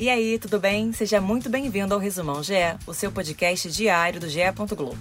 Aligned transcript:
E 0.00 0.08
aí, 0.08 0.38
tudo 0.38 0.58
bem? 0.58 0.94
Seja 0.94 1.20
muito 1.20 1.50
bem-vindo 1.50 1.92
ao 1.92 2.00
Resumão 2.00 2.42
GE, 2.42 2.54
o 2.86 2.94
seu 2.94 3.12
podcast 3.12 3.70
diário 3.70 4.18
do 4.18 4.30
GE. 4.30 4.40
Globo. 4.74 4.96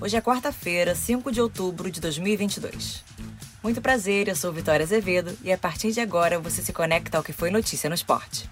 Hoje 0.00 0.16
é 0.16 0.20
quarta-feira, 0.20 0.94
5 0.94 1.32
de 1.32 1.40
outubro 1.40 1.90
de 1.90 2.00
2022. 2.00 3.02
Muito 3.60 3.82
prazer, 3.82 4.28
eu 4.28 4.36
sou 4.36 4.52
Vitória 4.52 4.84
Azevedo 4.84 5.36
e 5.42 5.52
a 5.52 5.58
partir 5.58 5.90
de 5.90 5.98
agora 5.98 6.38
você 6.38 6.62
se 6.62 6.72
conecta 6.72 7.18
ao 7.18 7.24
que 7.24 7.32
foi 7.32 7.50
notícia 7.50 7.88
no 7.88 7.96
esporte. 7.96 8.48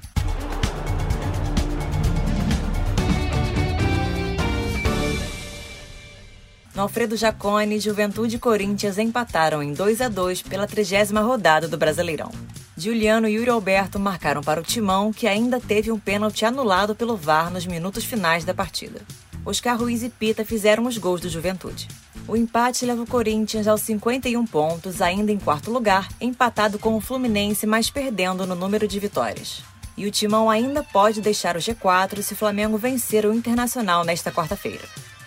No 6.75 6.83
Alfredo 6.83 7.17
Jacone, 7.17 7.79
Juventude 7.79 8.35
e 8.35 8.41
Corinthians 8.41 8.99
empataram 8.99 9.63
em 9.63 9.73
2 9.73 10.01
a 10.01 10.09
2 10.09 10.43
pela 10.43 10.67
trigésima 10.67 11.21
rodada 11.21 11.69
do 11.69 11.79
Brasileirão. 11.79 12.33
Juliano 12.77 13.29
e 13.29 13.35
Yuri 13.35 13.51
Alberto 13.51 13.99
marcaram 13.99 14.41
para 14.41 14.61
o 14.61 14.65
Timão, 14.65 15.13
que 15.13 15.27
ainda 15.27 15.61
teve 15.61 15.93
um 15.93 15.99
pênalti 15.99 16.45
anulado 16.45 16.95
pelo 16.95 17.17
VAR 17.17 17.51
nos 17.51 17.67
minutos 17.67 18.05
finais 18.05 18.45
da 18.45 18.55
partida. 18.55 19.01
Oscar 19.45 19.79
Ruiz 19.79 20.03
e 20.03 20.09
Pita 20.09 20.45
fizeram 20.45 20.87
os 20.87 20.97
gols 20.97 21.21
do 21.21 21.29
Juventude. 21.29 21.89
O 22.27 22.37
empate 22.37 22.87
leva 22.87 23.03
o 23.03 23.07
Corinthians 23.07 23.67
aos 23.67 23.83
51 23.83 24.47
pontos, 24.47 25.03
ainda 25.03 25.31
em 25.33 25.39
quarto 25.39 25.71
lugar, 25.71 26.09
empatado 26.21 26.79
com 26.79 26.97
o 26.97 27.01
Fluminense, 27.01 27.67
mas 27.67 27.91
perdendo 27.91 28.47
no 28.47 28.55
número 28.55 28.89
de 28.89 28.99
vitórias. 28.99 29.63
E 29.97 30.07
o 30.07 30.11
Timão 30.11 30.49
ainda 30.49 30.83
pode 30.83 31.21
deixar 31.21 31.57
o 31.57 31.61
G4 31.61 32.23
se 32.23 32.33
o 32.33 32.37
Flamengo 32.37 32.79
vencer 32.79 33.27
o 33.27 33.35
Internacional 33.35 34.05
nesta 34.05 34.33
quarta-feira. 34.33 34.85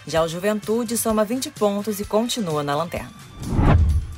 Já 0.08 0.24
o 0.24 0.28
Juventude 0.28 0.98
soma 0.98 1.24
20 1.24 1.52
pontos 1.52 2.00
e 2.00 2.06
continua 2.06 2.64
na 2.64 2.76
lanterna. 2.76 3.14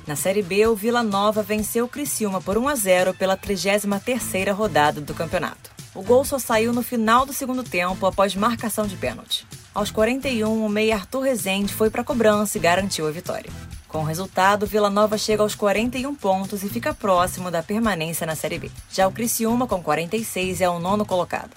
Na 0.07 0.15
Série 0.15 0.41
B, 0.41 0.65
o 0.65 0.73
Vila 0.73 1.03
Nova 1.03 1.43
venceu 1.43 1.83
o 1.83 1.89
Criciúma 1.89 2.39
por 2.39 2.57
1 2.57 2.69
a 2.69 2.75
0 2.75 3.13
pela 3.13 3.35
33ª 3.35 4.53
rodada 4.53 5.01
do 5.01 5.13
campeonato. 5.13 5.69
O 5.93 6.01
gol 6.01 6.23
só 6.23 6.39
saiu 6.39 6.71
no 6.71 6.81
final 6.81 7.25
do 7.25 7.33
segundo 7.33 7.61
tempo 7.61 8.05
após 8.05 8.33
marcação 8.33 8.87
de 8.87 8.95
pênalti. 8.95 9.45
Aos 9.75 9.91
41, 9.91 10.65
o 10.65 10.69
meia 10.69 10.95
Arthur 10.95 11.23
Rezende 11.23 11.73
foi 11.73 11.89
para 11.89 12.03
a 12.03 12.05
cobrança 12.05 12.57
e 12.57 12.61
garantiu 12.61 13.05
a 13.05 13.11
vitória. 13.11 13.51
Com 13.89 13.97
o 13.97 14.05
resultado, 14.05 14.65
Vila 14.65 14.89
Nova 14.89 15.17
chega 15.17 15.43
aos 15.43 15.55
41 15.55 16.15
pontos 16.15 16.63
e 16.63 16.69
fica 16.69 16.93
próximo 16.93 17.51
da 17.51 17.61
permanência 17.61 18.25
na 18.25 18.35
Série 18.35 18.59
B. 18.59 18.71
Já 18.89 19.09
o 19.09 19.11
Criciúma, 19.11 19.67
com 19.67 19.83
46, 19.83 20.61
é 20.61 20.69
o 20.69 20.79
nono 20.79 21.05
colocado. 21.05 21.51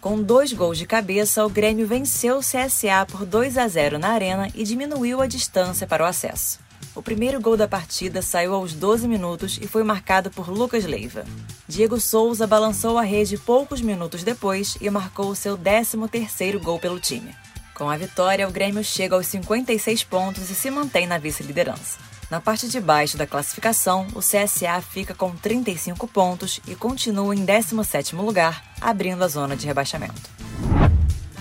Com 0.00 0.20
dois 0.20 0.52
gols 0.52 0.76
de 0.76 0.86
cabeça, 0.86 1.46
o 1.46 1.48
Grêmio 1.48 1.86
venceu 1.86 2.38
o 2.38 2.40
CSA 2.40 3.06
por 3.06 3.24
2 3.24 3.58
a 3.58 3.68
0 3.68 3.96
na 3.96 4.08
Arena 4.08 4.48
e 4.56 4.64
diminuiu 4.64 5.20
a 5.20 5.26
distância 5.28 5.86
para 5.86 6.02
o 6.02 6.06
acesso. 6.06 6.66
O 6.98 7.02
primeiro 7.02 7.40
gol 7.40 7.56
da 7.56 7.68
partida 7.68 8.20
saiu 8.20 8.52
aos 8.52 8.72
12 8.72 9.06
minutos 9.06 9.56
e 9.62 9.68
foi 9.68 9.84
marcado 9.84 10.32
por 10.32 10.48
Lucas 10.48 10.84
Leiva. 10.84 11.24
Diego 11.68 12.00
Souza 12.00 12.44
balançou 12.44 12.98
a 12.98 13.02
rede 13.02 13.38
poucos 13.38 13.80
minutos 13.80 14.24
depois 14.24 14.76
e 14.80 14.90
marcou 14.90 15.28
o 15.28 15.36
seu 15.36 15.56
13º 15.56 16.60
gol 16.60 16.80
pelo 16.80 16.98
time. 16.98 17.32
Com 17.72 17.88
a 17.88 17.96
vitória, 17.96 18.48
o 18.48 18.50
Grêmio 18.50 18.82
chega 18.82 19.14
aos 19.14 19.28
56 19.28 20.02
pontos 20.02 20.50
e 20.50 20.56
se 20.56 20.72
mantém 20.72 21.06
na 21.06 21.18
vice-liderança. 21.18 22.00
Na 22.28 22.40
parte 22.40 22.68
de 22.68 22.80
baixo 22.80 23.16
da 23.16 23.28
classificação, 23.28 24.08
o 24.12 24.18
CSA 24.18 24.82
fica 24.82 25.14
com 25.14 25.30
35 25.30 26.08
pontos 26.08 26.60
e 26.66 26.74
continua 26.74 27.32
em 27.32 27.46
17º 27.46 28.16
lugar, 28.16 28.60
abrindo 28.80 29.22
a 29.22 29.28
zona 29.28 29.54
de 29.54 29.68
rebaixamento. 29.68 30.37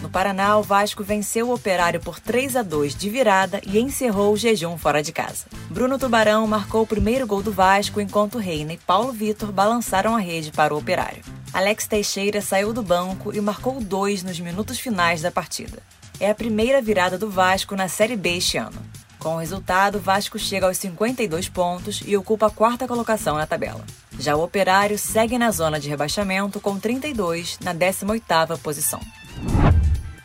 No 0.07 0.11
Paraná, 0.11 0.57
o 0.57 0.63
Vasco 0.63 1.03
venceu 1.03 1.49
o 1.49 1.53
Operário 1.53 1.99
por 1.99 2.17
3 2.17 2.55
a 2.55 2.63
2 2.63 2.95
de 2.95 3.09
virada 3.09 3.59
e 3.67 3.77
encerrou 3.77 4.31
o 4.31 4.37
jejum 4.37 4.77
fora 4.77 5.03
de 5.03 5.11
casa. 5.11 5.47
Bruno 5.69 5.99
Tubarão 5.99 6.47
marcou 6.47 6.83
o 6.83 6.87
primeiro 6.87 7.27
gol 7.27 7.43
do 7.43 7.51
Vasco 7.51 7.99
enquanto 7.99 8.37
Reina 8.37 8.71
e 8.71 8.77
Paulo 8.77 9.11
Vitor 9.11 9.51
balançaram 9.51 10.15
a 10.15 10.19
rede 10.19 10.49
para 10.49 10.73
o 10.73 10.77
Operário. 10.77 11.21
Alex 11.51 11.87
Teixeira 11.87 12.41
saiu 12.41 12.71
do 12.71 12.81
banco 12.81 13.35
e 13.35 13.41
marcou 13.41 13.81
dois 13.81 14.23
nos 14.23 14.39
minutos 14.39 14.79
finais 14.79 15.21
da 15.21 15.29
partida. 15.29 15.79
É 16.21 16.29
a 16.29 16.35
primeira 16.35 16.81
virada 16.81 17.17
do 17.17 17.29
Vasco 17.29 17.75
na 17.75 17.89
Série 17.89 18.15
B 18.15 18.37
este 18.37 18.57
ano. 18.57 18.81
Com 19.19 19.35
o 19.35 19.39
resultado, 19.39 19.97
o 19.97 20.01
Vasco 20.01 20.39
chega 20.39 20.67
aos 20.67 20.77
52 20.77 21.49
pontos 21.49 22.01
e 22.05 22.15
ocupa 22.15 22.47
a 22.47 22.51
quarta 22.51 22.87
colocação 22.87 23.35
na 23.35 23.45
tabela. 23.45 23.83
Já 24.17 24.37
o 24.37 24.43
Operário 24.43 24.97
segue 24.97 25.37
na 25.37 25.51
zona 25.51 25.81
de 25.81 25.89
rebaixamento 25.89 26.61
com 26.61 26.79
32 26.79 27.59
na 27.61 27.75
18ª 27.75 28.57
posição. 28.59 29.01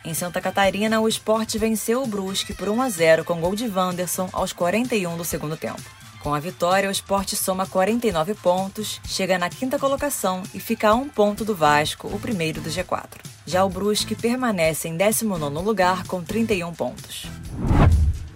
Em 0.05 0.13
Santa 0.13 0.41
Catarina, 0.41 0.99
o 0.99 1.07
esporte 1.07 1.57
venceu 1.57 2.03
o 2.03 2.07
Brusque 2.07 2.53
por 2.53 2.67
1 2.67 2.81
a 2.81 2.89
0 2.89 3.23
com 3.23 3.39
gol 3.39 3.55
de 3.55 3.67
Wanderson 3.69 4.27
aos 4.33 4.51
41 4.51 5.15
do 5.15 5.23
segundo 5.23 5.55
tempo. 5.55 5.81
Com 6.19 6.33
a 6.33 6.39
vitória, 6.39 6.89
o 6.89 6.91
esporte 6.91 7.37
soma 7.37 7.65
49 7.65 8.33
pontos, 8.35 8.99
chega 9.05 9.37
na 9.37 9.49
quinta 9.49 9.79
colocação 9.79 10.43
e 10.53 10.59
fica 10.59 10.89
a 10.89 10.93
um 10.93 11.07
ponto 11.07 11.45
do 11.45 11.55
Vasco, 11.55 12.07
o 12.07 12.19
primeiro 12.19 12.59
do 12.59 12.69
G4. 12.69 13.07
Já 13.45 13.63
o 13.63 13.69
Brusque 13.69 14.13
permanece 14.13 14.89
em 14.89 14.97
19 14.97 15.55
lugar 15.59 16.05
com 16.05 16.21
31 16.21 16.73
pontos. 16.73 17.25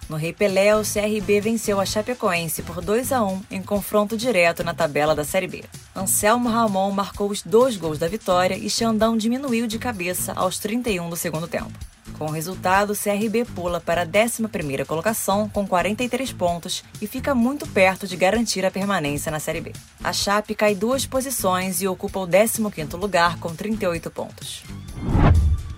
No 0.09 0.15
Rei 0.15 0.31
Pelé, 0.31 0.73
o 0.73 0.83
CRB 0.83 1.41
venceu 1.41 1.81
a 1.81 1.85
Chapecoense 1.85 2.63
por 2.63 2.81
2 2.81 3.11
a 3.11 3.23
1 3.23 3.41
em 3.51 3.61
confronto 3.61 4.15
direto 4.15 4.63
na 4.63 4.73
tabela 4.73 5.13
da 5.13 5.25
Série 5.25 5.47
B. 5.47 5.65
Anselmo 5.93 6.47
Ramon 6.47 6.91
marcou 6.91 7.29
os 7.29 7.41
dois 7.41 7.75
gols 7.75 7.99
da 7.99 8.07
vitória 8.07 8.57
e 8.57 8.69
Xandão 8.69 9.17
diminuiu 9.17 9.67
de 9.67 9.77
cabeça 9.77 10.31
aos 10.33 10.59
31 10.59 11.09
do 11.09 11.17
segundo 11.17 11.45
tempo. 11.45 11.73
Com 12.17 12.25
o 12.25 12.31
resultado, 12.31 12.93
o 12.93 12.97
CRB 12.97 13.45
pula 13.53 13.81
para 13.81 14.03
a 14.03 14.05
11ª 14.07 14.85
colocação 14.85 15.49
com 15.49 15.67
43 15.67 16.31
pontos 16.31 16.83
e 17.01 17.05
fica 17.05 17.35
muito 17.35 17.67
perto 17.67 18.07
de 18.07 18.15
garantir 18.15 18.65
a 18.65 18.71
permanência 18.71 19.31
na 19.31 19.39
Série 19.39 19.61
B. 19.61 19.73
A 20.01 20.13
Chape 20.13 20.55
cai 20.55 20.73
duas 20.73 21.05
posições 21.05 21.81
e 21.81 21.87
ocupa 21.87 22.19
o 22.19 22.27
15º 22.27 22.97
lugar 22.97 23.37
com 23.39 23.53
38 23.53 24.09
pontos. 24.09 24.63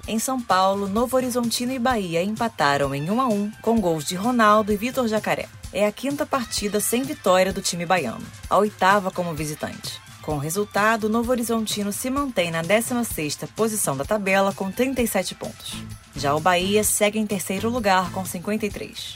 Em 0.09 0.17
São 0.17 0.41
Paulo, 0.41 0.89
Novo 0.89 1.15
Horizontino 1.15 1.71
e 1.71 1.77
Bahia 1.77 2.23
empataram 2.23 2.95
em 2.95 3.11
1 3.11 3.21
a 3.21 3.27
1 3.27 3.51
com 3.61 3.79
gols 3.79 4.03
de 4.03 4.15
Ronaldo 4.15 4.73
e 4.73 4.75
Vitor 4.75 5.07
Jacaré. 5.07 5.47
É 5.71 5.85
a 5.85 5.91
quinta 5.91 6.25
partida 6.25 6.79
sem 6.79 7.03
vitória 7.03 7.53
do 7.53 7.61
time 7.61 7.85
baiano, 7.85 8.25
a 8.49 8.57
oitava 8.57 9.11
como 9.11 9.35
visitante. 9.35 10.01
Com 10.23 10.33
o 10.33 10.39
resultado, 10.39 11.07
Novo 11.07 11.29
Horizontino 11.29 11.93
se 11.93 12.09
mantém 12.09 12.49
na 12.49 12.63
16ª 12.63 13.47
posição 13.55 13.95
da 13.95 14.03
tabela 14.03 14.51
com 14.51 14.71
37 14.71 15.35
pontos. 15.35 15.75
Já 16.15 16.33
o 16.33 16.39
Bahia 16.39 16.83
segue 16.83 17.19
em 17.19 17.27
terceiro 17.27 17.69
lugar 17.69 18.11
com 18.11 18.25
53. 18.25 19.15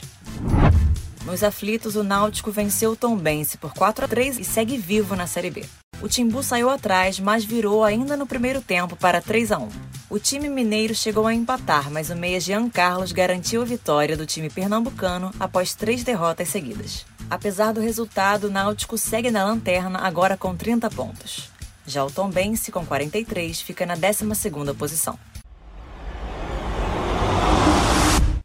Nos 1.26 1.42
aflitos, 1.42 1.96
o 1.96 2.04
Náutico 2.04 2.52
venceu 2.52 2.92
o 2.92 2.96
Tombense 2.96 3.58
por 3.58 3.74
4 3.74 4.04
a 4.04 4.08
3 4.08 4.38
e 4.38 4.44
segue 4.44 4.76
vivo 4.76 5.16
na 5.16 5.26
Série 5.26 5.50
B. 5.50 5.64
O 6.00 6.08
Timbu 6.08 6.40
saiu 6.40 6.70
atrás, 6.70 7.18
mas 7.18 7.44
virou 7.44 7.82
ainda 7.82 8.16
no 8.16 8.28
primeiro 8.28 8.62
tempo 8.62 8.94
para 8.94 9.20
3 9.20 9.50
a 9.50 9.58
1. 9.58 9.68
O 10.14 10.20
time 10.20 10.48
mineiro 10.48 10.94
chegou 10.94 11.26
a 11.26 11.34
empatar, 11.34 11.90
mas 11.90 12.08
o 12.08 12.14
meia 12.14 12.38
Jean 12.38 12.70
Carlos 12.70 13.10
garantiu 13.10 13.62
a 13.62 13.64
vitória 13.64 14.16
do 14.16 14.24
time 14.24 14.48
pernambucano 14.48 15.32
após 15.40 15.74
três 15.74 16.04
derrotas 16.04 16.50
seguidas. 16.50 17.04
Apesar 17.28 17.72
do 17.72 17.80
resultado, 17.80 18.44
o 18.44 18.48
Náutico 18.48 18.96
segue 18.96 19.28
na 19.28 19.44
lanterna 19.44 19.98
agora 19.98 20.36
com 20.36 20.54
30 20.54 20.88
pontos. 20.90 21.50
Já 21.84 22.04
o 22.04 22.12
Tombense, 22.12 22.70
com 22.70 22.86
43, 22.86 23.60
fica 23.60 23.84
na 23.84 23.96
12ª 23.96 24.72
posição. 24.76 25.18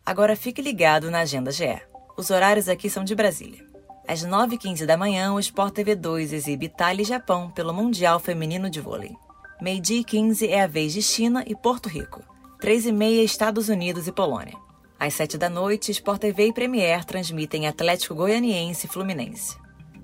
Agora 0.04 0.36
fique 0.36 0.64
ligado 0.64 1.12
na 1.12 1.20
Agenda 1.20 1.52
GE. 1.52 1.80
Os 2.18 2.32
horários 2.32 2.68
aqui 2.68 2.90
são 2.90 3.04
de 3.04 3.14
Brasília. 3.14 3.64
Às 4.08 4.26
9h15 4.26 4.88
da 4.88 4.98
manhã, 4.98 5.34
o 5.34 5.40
Sport 5.40 5.76
TV 5.76 5.94
2 5.94 6.34
exibe 6.34 6.66
Itália 6.66 7.04
e 7.04 7.06
Japão 7.06 7.52
pelo 7.52 7.72
Mundial 7.76 8.20
Feminino 8.20 8.72
de 8.72 8.82
Vôlei. 8.82 9.16
Meio-dia 9.62 10.02
15 10.06 10.48
é 10.48 10.64
a 10.64 10.68
vez 10.68 10.94
de 10.94 11.02
China 11.02 11.44
e 11.46 11.54
Porto 11.54 11.90
Rico. 11.90 12.24
3h30 12.62 13.24
Estados 13.26 13.68
Unidos 13.68 14.08
e 14.08 14.12
Polônia. 14.12 14.56
Às 14.98 15.16
7 15.16 15.38
da 15.38 15.50
noite, 15.50 15.92
Sport 15.92 16.22
TV 16.22 16.48
e 16.48 16.54
Premier 16.54 17.04
transmitem 17.04 17.68
Atlético 17.68 18.16
Goianiense 18.16 18.88
e 18.88 18.90
Fluminense. 18.90 19.58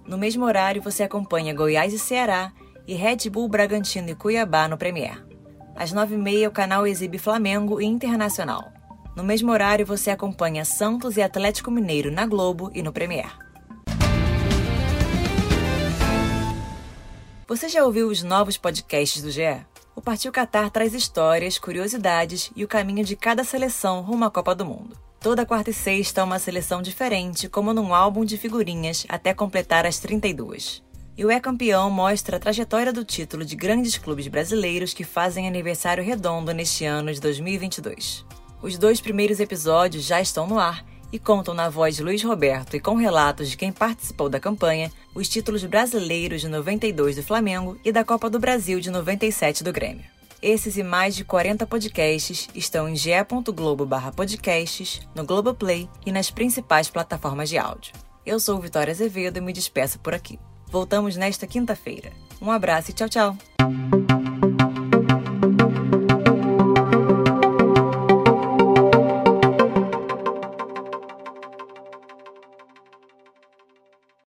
No 0.06 0.18
mesmo 0.18 0.44
horário, 0.44 0.82
você 0.82 1.04
acompanha 1.04 1.54
Goiás 1.54 1.94
e 1.94 2.00
Ceará 2.00 2.52
e 2.86 2.96
Red 2.96 3.30
Bull 3.30 3.48
Bragantino 3.48 4.10
e 4.10 4.16
Cuiabá 4.16 4.68
no 4.68 4.78
Premier. 4.78 5.26
Às 5.74 5.94
9h30, 5.94 6.50
o 6.50 6.52
canal 6.52 6.86
exibe 6.86 7.18
Flamengo 7.18 7.80
e 7.80 7.86
Internacional. 7.86 8.74
No 9.16 9.24
mesmo 9.24 9.54
horário, 9.54 9.86
você 9.86 10.12
acompanha 10.12 10.66
Santos 10.66 11.16
e 11.16 11.22
Atlético 11.22 11.72
Mineiro 11.72 12.12
na 12.12 12.26
Globo 12.26 12.72
e 12.76 12.84
no 12.84 12.92
Premier. 12.92 13.32
Você 17.48 17.70
já 17.70 17.86
ouviu 17.86 18.08
os 18.08 18.24
novos 18.24 18.58
podcasts 18.58 19.22
do 19.22 19.30
GE? 19.30 19.64
O 19.96 20.02
Partiu 20.02 20.32
Qatar 20.32 20.72
traz 20.72 20.96
histórias, 20.96 21.60
curiosidades 21.60 22.50
e 22.56 22.64
o 22.64 22.68
caminho 22.68 23.06
de 23.06 23.16
cada 23.16 23.44
seleção 23.44 24.02
rumo 24.02 24.26
à 24.26 24.32
Copa 24.32 24.56
do 24.56 24.66
Mundo. 24.66 24.98
Toda 25.20 25.46
quarta 25.46 25.70
e 25.70 25.74
sexta 25.74 26.24
uma 26.24 26.40
seleção 26.40 26.82
diferente, 26.82 27.48
como 27.48 27.72
num 27.72 27.94
álbum 27.94 28.26
de 28.26 28.36
figurinhas, 28.36 29.06
até 29.08 29.32
completar 29.32 29.86
as 29.86 30.00
32. 30.00 30.82
E 31.16 31.24
o 31.24 31.30
É 31.30 31.40
Campeão 31.40 31.92
mostra 31.92 32.38
a 32.38 32.40
trajetória 32.40 32.92
do 32.92 33.06
título 33.06 33.46
de 33.46 33.56
grandes 33.56 33.96
clubes 33.96 34.28
brasileiros 34.28 34.92
que 34.92 35.04
fazem 35.04 35.48
aniversário 35.48 36.04
redondo 36.04 36.52
neste 36.52 36.84
ano 36.84 37.14
de 37.14 37.22
2022. 37.22 38.26
Os 38.60 38.76
dois 38.76 39.00
primeiros 39.00 39.40
episódios 39.40 40.04
já 40.04 40.20
estão 40.20 40.48
no 40.48 40.58
ar 40.58 40.84
e 41.12 41.20
contam 41.20 41.54
na 41.54 41.70
voz 41.70 41.96
de 41.96 42.04
Luiz 42.04 42.24
Roberto 42.24 42.76
e 42.76 42.80
com 42.80 42.96
relatos 42.96 43.50
de 43.50 43.58
quem 43.58 43.72
participou 43.72 44.30
da 44.30 44.40
campanha 44.40 44.92
os 45.14 45.30
títulos 45.30 45.64
brasileiros 45.64 46.42
de 46.42 46.48
92 46.48 47.16
do 47.16 47.24
Flamengo 47.24 47.78
e 47.84 47.92
da 47.92 48.04
Copa 48.04 48.30
do 48.30 48.40
Brasil 48.40 48.80
de 48.80 48.90
97 48.90 49.64
do 49.64 49.72
Grêmio. 49.72 50.06
Esses 50.42 50.78
e 50.78 50.84
mais 50.84 51.16
de 51.16 51.26
40 51.26 51.66
podcasts 51.66 52.48
estão 52.54 52.88
em 52.88 52.96
ge.globo/podcasts, 52.96 55.02
no 55.16 55.26
Globoplay 55.26 55.90
e 56.06 56.12
nas 56.12 56.30
principais 56.30 56.90
plataformas 56.90 57.50
de 57.50 57.58
áudio. 57.58 57.94
Eu 58.26 58.40
sou 58.40 58.60
Vitória 58.60 58.92
Azevedo 58.92 59.38
e 59.38 59.42
me 59.42 59.54
despeço 59.54 60.00
por 60.00 60.14
aqui. 60.14 60.38
Voltamos 60.68 61.16
nesta 61.16 61.48
quinta-feira. 61.48 62.12
Um 62.42 62.52
abraço 62.52 62.92
e 62.92 62.94
tchau, 62.94 63.10
tchau! 63.10 63.38